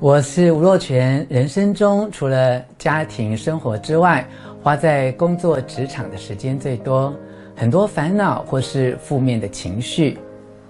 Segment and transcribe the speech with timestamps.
[0.00, 1.26] 我是吴若权。
[1.28, 4.24] 人生中除了家庭生活之外，
[4.62, 7.12] 花在工作职场的时间最多，
[7.56, 10.16] 很多烦恼或是负面的情绪，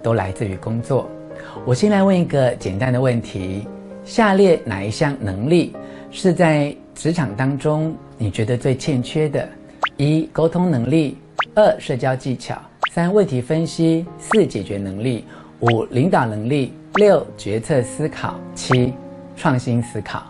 [0.02, 1.06] 都来自于工作。
[1.66, 3.68] 我先来问一个简单的问题：
[4.02, 5.76] 下列哪一项能力
[6.10, 9.46] 是在职场当中你觉得最欠缺的？
[9.98, 11.18] 一、沟通能力；
[11.54, 12.54] 二、社交技巧；
[12.92, 15.22] 三、问题分析；四、解决能力；
[15.60, 18.94] 五、领导能力；六、决策思考；七。
[19.38, 20.24] 创新思考。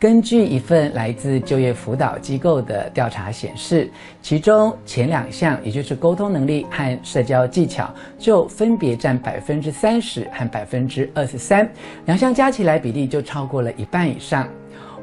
[0.00, 3.90] 根据一份来自就业辅导机构的调查显示，
[4.22, 11.68] 其中前两项，也就是沟通能力和社交技巧，就分别占百分之三十和百分之二十三，
[12.06, 14.46] 两项加起来比例就超过了一半以上。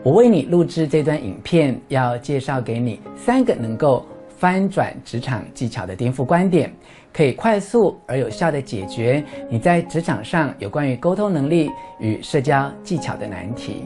[0.02, 4.05] 我为你录制这段影片，要介绍给你三个能够
[4.38, 6.71] 翻转职场技巧的颠覆观点。
[7.13, 13.85] 可以快速而有效地解决你在职场上有关于沟通能力与社交技巧的难题。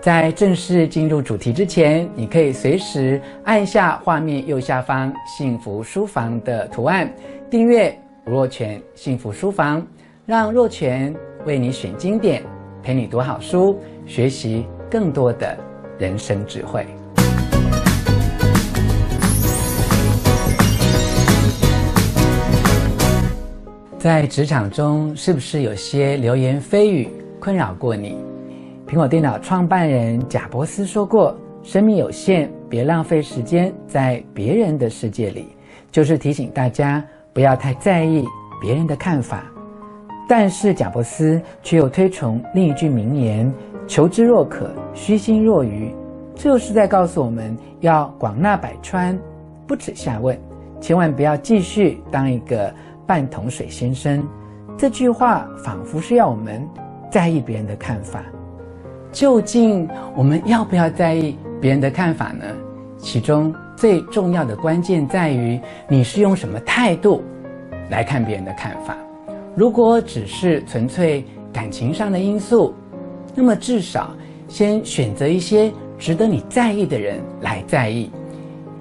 [0.00, 7.12] 在正式进入主题之前，你可以随时按下画面右下方“幸福书房”的图案，
[7.50, 9.84] 订阅吴若权幸福书房，
[10.24, 11.12] 让若权
[11.46, 12.42] 为你选经典，
[12.82, 15.58] 陪你读好书，学习更多的
[15.98, 16.86] 人生智慧。
[24.04, 27.08] 在职场中，是不是有些流言蜚语
[27.40, 28.18] 困扰过你？
[28.86, 35.56] 苹果电脑创办人贾伯斯说过：“生命有限，别浪费时间在别人的世界里。”
[35.90, 38.22] 就是提醒大家不要太在意
[38.60, 39.50] 别人的看法。
[40.28, 43.50] 但是贾伯斯却又推崇另一句名言
[43.88, 45.90] ：“求知若渴，虚心若愚。”
[46.36, 49.18] 这就是在告诉我们要广纳百川，
[49.66, 50.38] 不耻下问，
[50.78, 52.70] 千万不要继续当一个。
[53.06, 54.26] 半桶水先生，
[54.76, 56.66] 这句话仿佛是要我们
[57.10, 58.22] 在意别人的看法。
[59.12, 62.44] 究竟我们要不要在意别人的看法呢？
[62.98, 67.22] 其中最重要的关键在于你是用什么态度
[67.90, 68.96] 来看别人的看法。
[69.54, 72.74] 如果只是纯粹感情上的因素，
[73.34, 74.10] 那么至少
[74.48, 78.10] 先选择一些值得你在意的人来在意，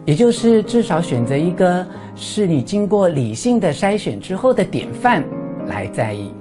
[0.05, 1.85] 也就是至少选择一个。
[2.15, 5.23] 是你经过理性的筛选之后的典范
[5.65, 6.31] 来在意，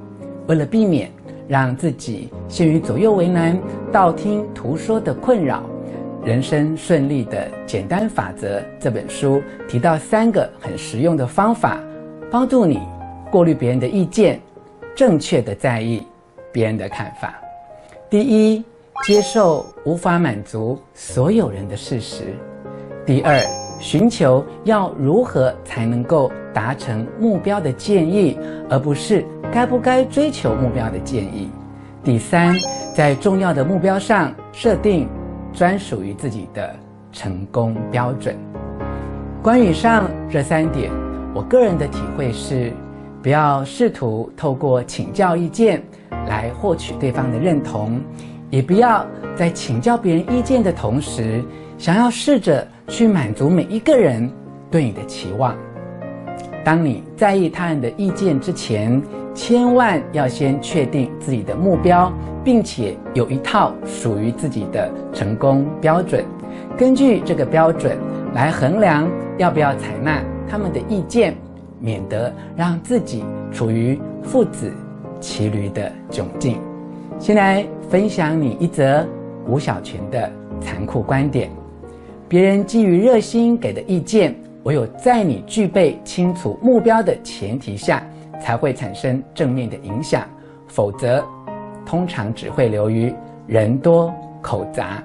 [0.47, 1.11] 为了避免
[1.49, 3.59] 让自己陷于左右为难、
[3.91, 5.63] 道听途说的困扰，
[6.27, 11.81] 人生顺利的简单法则这本书提到三个很实用的方法，
[12.31, 12.79] 帮助你
[13.31, 14.39] 过滤别人的意见，
[14.95, 16.07] 正确的在意
[16.53, 17.35] 别人的看法。
[18.11, 18.63] 第一，
[19.07, 22.35] 接受无法满足所有人的事实。
[23.07, 23.39] 第二。
[23.81, 28.39] 寻求要如何才能够达成目标的建议，
[28.71, 31.51] 而不是该不该追求目标的建议。
[32.05, 32.55] 第三，
[32.95, 35.09] 在重要的目标上设定
[35.53, 36.73] 专属于自己的
[37.11, 38.37] 成功标准。
[39.43, 40.89] 关于以上这三点，
[41.35, 42.73] 我个人的体会是：
[43.21, 45.83] 不要试图透过请教意见
[46.29, 48.01] 来获取对方的认同，
[48.53, 49.05] 也不要
[49.35, 51.43] 在请教别人意见的同时，
[51.77, 52.65] 想要试着。
[52.89, 54.31] 去满足每一个人
[54.71, 55.57] 对你的期望。
[56.63, 59.01] 当你在意他人的意见之前，
[59.33, 62.13] 千万要先确定自己的目标，
[62.45, 66.23] 并且有一套属于自己的成功标准。
[66.77, 67.97] 根据这个标准
[68.35, 69.09] 来衡量
[69.39, 71.35] 要不要采纳他们的意见，
[71.81, 74.71] 免得让自己处于父子
[75.19, 76.59] 骑驴的窘境。
[77.23, 79.07] 先来分享你一则
[79.47, 80.29] 吴小泉的
[80.61, 81.49] 残酷观点。
[82.29, 84.35] 别人基于热心给的意见，
[84.65, 88.05] 唯有在你具备清楚目标的前提下，
[88.41, 90.27] 才会产生正面的影响，
[90.67, 91.25] 否则，
[91.87, 93.15] 通常只会流于
[93.47, 95.01] 人多口杂。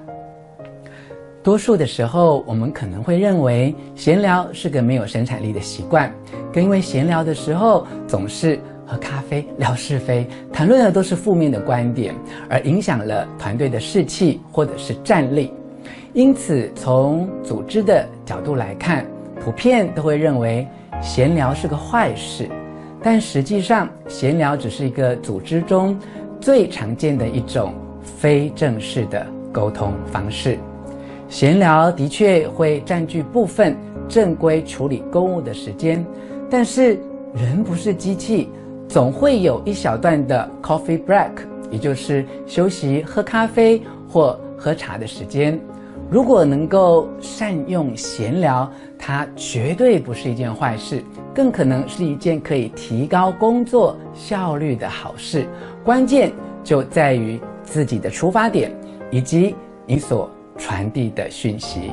[1.40, 6.12] 多数的时候，我们可能会认为闲聊是个没有生产力的习惯，
[6.52, 12.14] 更因为闲聊的时候总是喝咖啡聊是非，谈论的都是负面的观点，
[12.48, 15.52] 而影响了团队的士气或者是战力。
[16.14, 19.04] 因此，从组织的角度来看，
[19.44, 20.66] 普遍都会认为
[21.02, 22.48] 闲聊是个坏事。
[23.02, 25.96] 但实际上，闲聊只是一个组织中
[26.40, 30.58] 最常见的一种非正式的沟通方式。
[31.28, 33.76] 闲聊的确会占据部分
[34.08, 36.04] 正规处理公务的时间，
[36.48, 36.98] 但是
[37.34, 38.48] 人不是机器，
[38.88, 41.30] 总会有一小段的 coffee break，
[41.70, 45.60] 也就是休息喝咖啡或喝茶的时间。
[46.10, 51.04] 如果能够善用闲聊，它绝对不是一件坏事，
[51.34, 55.46] 更可能是一件可以提高工作效率的好事。
[55.84, 56.32] 关键
[56.64, 58.74] 就在于自己的出发点
[59.10, 59.54] 以及
[59.84, 61.92] 你所传递的讯息。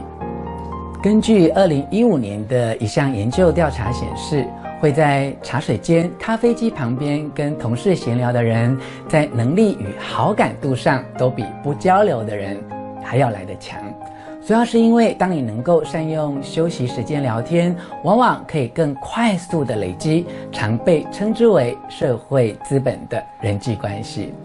[1.03, 4.47] 根据二零一五年的一项研究调查显示，
[4.85, 8.77] 会在茶水间、咖啡机旁边跟同事闲聊的人，
[9.07, 12.55] 在能力与好感度上都比不交流的人
[13.03, 13.81] 还要来得强。
[14.45, 24.35] 主要是因为，当你能够善用休息时间聊天，往往可以更快速地累积常被称之为社会资本的人际关系。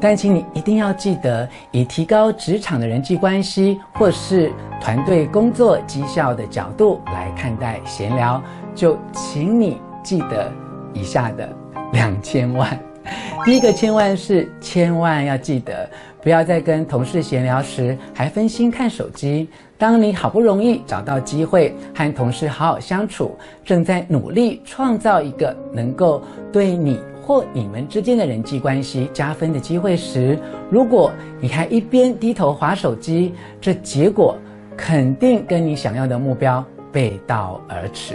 [0.00, 4.50] 但请你一定要记得，以提高职场的人际关系或是
[4.80, 8.42] 团队工作绩效的角度来看待闲聊，
[8.74, 10.50] 就请你记得
[10.92, 11.48] 以下的
[11.92, 12.78] 两千万。
[13.44, 15.88] 第一个千万是千万要记得。
[16.22, 19.48] 不要在跟同事闲聊时还分心看手机。
[19.76, 26.22] 当你好不容易找到机会和同事好好相处，正在努力创造一个能够
[26.52, 30.38] 对你或你们之间的人际关系加分的机会时，
[30.70, 31.10] 如果
[31.40, 34.38] 你还一边低头滑手机，这结果
[34.76, 38.14] 肯定跟你想要的目标背道而驰。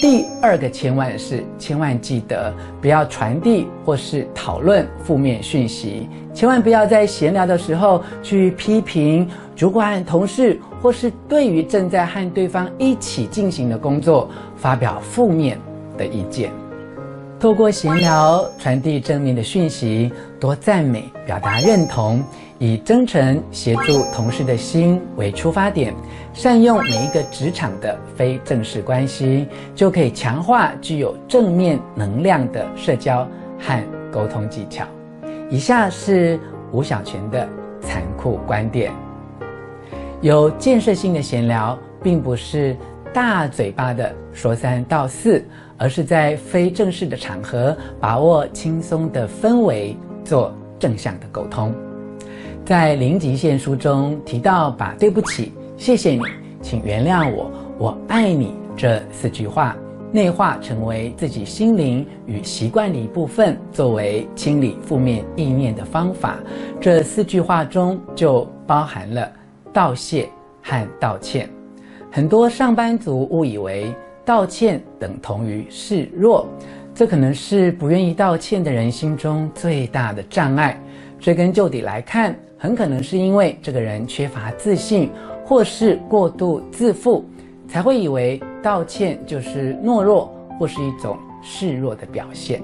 [0.00, 15.58] 第二个千万是，千万记得不要传递或是讨论负面讯息，千万不要在闲聊的时候去批评主管、同事，或是对于正在和对方一起进行的工作发表负面
[15.96, 16.50] 的意见。
[17.42, 22.22] 透过闲聊传递正面的讯息，多赞美，表达认同。
[22.60, 25.92] 以真诚协助同事的心为出发点，
[26.32, 33.26] 善用每一个职场的非正式关系，就可以强化具有正面能量的社交
[33.58, 34.84] 和沟通技巧。
[35.50, 36.38] 以下是
[36.70, 37.48] 吴小泉的
[37.80, 38.92] 残酷观点：
[40.20, 42.76] 有建设性的闲聊，并不是
[43.12, 45.44] 大嘴巴的说三道四，
[45.82, 51.74] 而是在非正式的场合，把握轻松的氛围，做正向的沟通。
[52.64, 56.22] 在《零极限》书中提到，把“对不起”“谢谢你
[56.62, 59.76] ”“请原谅我”“我爱你”这四句话
[60.12, 66.38] 内化成为自己心灵与习惯的一部分，作为清理负面意念的方法。
[66.80, 69.28] 这四句话中就包含了
[69.72, 70.28] 道谢
[70.62, 71.50] 和道歉。
[72.08, 73.92] 很多上班族误以为
[74.24, 76.46] 道歉等同于示弱，
[76.94, 80.80] 这可能是不愿意道歉的人心中最大的障碍。
[81.18, 85.10] 追根究底来看，很可能是因为这个人缺乏自信，
[85.44, 87.24] 或是过度自负，
[87.68, 92.60] 才会以为道歉就是懦弱或是一种示弱的表现。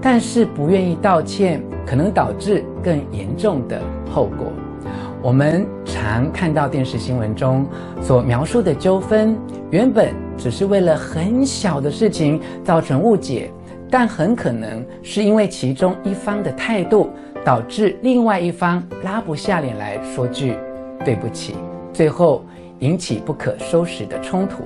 [0.00, 3.80] 但是不愿意道歉，可能导致更严重的
[4.12, 4.52] 后果。
[5.22, 7.66] 我们常看到电视新闻中
[8.02, 9.36] 所描述的纠纷，
[9.70, 10.12] 原本
[10.44, 13.50] 只是为了很小的事情造成误解，
[13.88, 17.08] 但很可能是因为其中一方的态度。
[17.44, 20.56] 导致另外一方拉不下脸来说句
[21.04, 21.54] 对不起，
[21.92, 22.42] 最后
[22.78, 24.64] 引起不可收拾的冲突。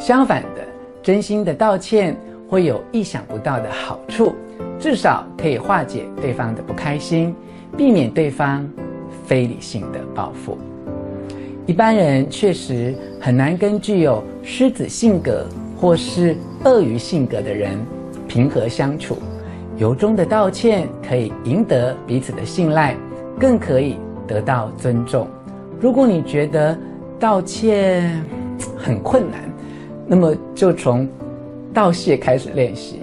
[0.00, 0.66] 相反的，
[1.00, 2.16] 真心的道歉
[2.48, 4.34] 会有意想不到的好处，
[4.80, 7.32] 至少可以化解对方的不开心，
[7.76, 8.68] 避免对方
[9.24, 10.58] 非理性的报复。
[11.68, 15.44] 一般人确实很难跟具有狮子性格
[15.78, 16.34] 或是
[16.64, 17.78] 鳄鱼性格的人
[18.26, 19.18] 平和相处。
[19.76, 22.96] 由衷的道歉可以赢得彼此的信赖，
[23.38, 25.28] 更可以得到尊重。
[25.78, 26.74] 如果你觉得
[27.20, 28.24] 道歉
[28.74, 29.38] 很困难，
[30.06, 31.06] 那么就从
[31.74, 33.00] 道谢开始练习。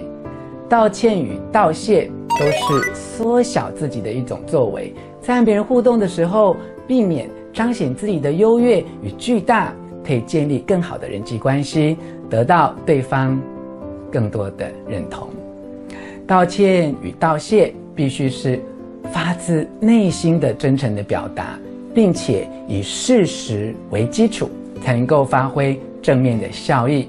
[0.68, 9.72] 道歉与道谢都是缩小自己的一种作为，在和别人互动的时候，避免彰显自己的优越与巨大，
[10.04, 11.96] 可以建立更好的人际关系，
[12.28, 13.40] 得到对方
[14.12, 15.26] 更多的认同。
[16.26, 18.60] 道歉与道谢必须是
[19.10, 21.58] 发自内心的真诚的表达，
[21.94, 24.50] 并且以事实为基础，
[24.82, 27.08] 才能够发挥正面的效益。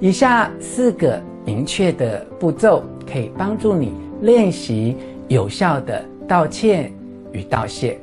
[0.00, 4.94] 以下四个明确的步骤可以帮助你练习
[5.28, 6.92] 有效的道歉
[7.32, 7.98] 与道谢，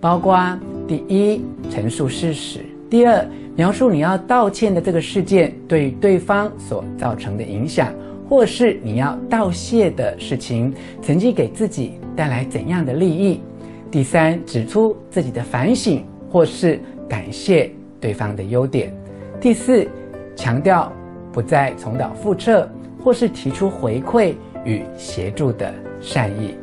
[0.00, 7.92] 包括：第一，陈述事实；第二，描述你要道歉的这个事件对对方所造成的影响。
[8.28, 13.40] 或是你要道谢的事情，曾经给自己带来怎样的利益？
[13.88, 18.92] 第三，指出自己的反省，或是感谢对方的优点。
[19.40, 19.86] 第四，
[20.34, 20.92] 强调
[21.32, 22.68] 不再重蹈覆辙，
[23.00, 26.56] 或是提出回馈与协助的善意。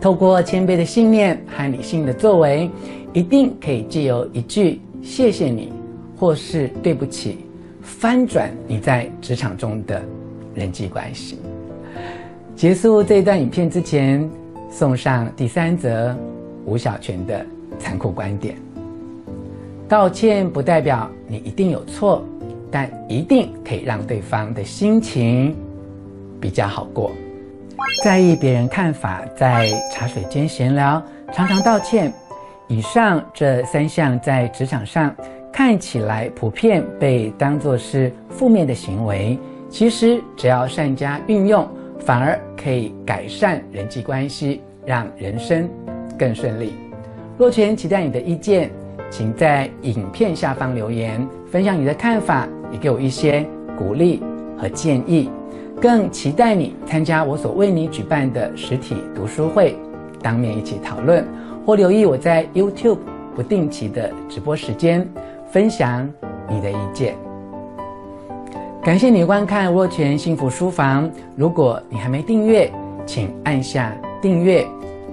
[0.00, 2.70] 透过谦卑的信念和理性的作为，
[3.12, 5.72] 一定可以借由一句“谢谢你”
[6.16, 7.38] 或是“对不起”，
[7.80, 10.02] 翻转你在职场中的
[10.54, 11.38] 人际关系。
[12.54, 14.28] 结束这一段影片之前，
[14.70, 16.16] 送上第三则
[16.66, 17.44] 吴小泉的
[17.78, 18.56] 残酷观点：
[19.88, 22.22] 道歉不代表你一定有错，
[22.70, 25.56] 但一定可以让对方的心情
[26.40, 27.10] 比较好过。
[28.02, 31.02] 在意别人看法，在茶水间闲聊，
[31.32, 32.12] 常常道歉。
[32.68, 35.14] 以上这三项在职场上
[35.52, 39.38] 看起来普遍被当作是负面的行为，
[39.68, 45.68] 其实只要善加运用，反而可以改善人际关系，让人生
[46.18, 46.74] 更顺利。
[47.36, 48.70] 若泉期待你的意见，
[49.10, 54.22] 请在影片下方留言，分享你的看法，也给我一些鼓励
[54.58, 55.30] 和建议。
[55.80, 59.76] 更期待你参加我所为你举办的实体读书会，
[60.22, 61.26] 当面一起讨论，
[61.66, 62.98] 或留意我在 YouTube
[63.34, 65.06] 不定期的直播时间，
[65.50, 66.08] 分享
[66.48, 67.14] 你的意见。
[68.82, 71.10] 感谢你观看若权幸福书房。
[71.36, 72.70] 如果你还没订阅，
[73.06, 74.66] 请按下订阅。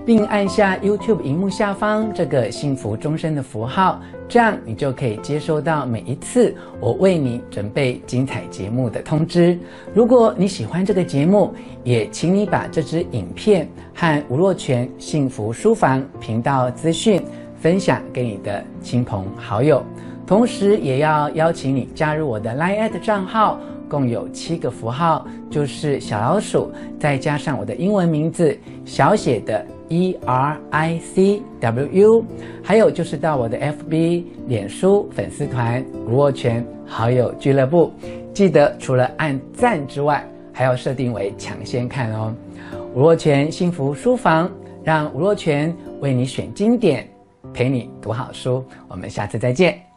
[0.06, 9.58] 并按下 YouTube 荧幕下方这个幸福终身的符号，这样你就可以接收到每一次我为你准备精彩节目的通知。
[9.94, 11.54] 如果你喜欢这个节目，
[11.84, 17.22] 也请你把这支影片和吴若权幸福书房频道资讯
[17.56, 19.84] 分享给你的亲朋好友，
[20.26, 23.60] 同时也要邀请你加入我的 Line@ 账号，
[23.92, 29.66] 共有七个符号，就是小老鼠再加上我的英文名字小写的。
[29.90, 32.26] E R I C W U，
[32.64, 37.92] 还有就是到我的 F B 脸书粉丝团吴若权好友俱乐部，
[38.34, 42.34] 记得除了按赞之外，还要设定为抢先看哦。
[42.96, 44.50] 吴若权幸福书房，
[44.82, 47.06] 让吴若权为你选经典，
[47.54, 48.64] 陪你读好书。
[48.88, 49.91] 我们下次再见。